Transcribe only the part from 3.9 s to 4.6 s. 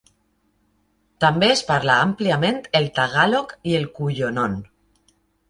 cuyonon.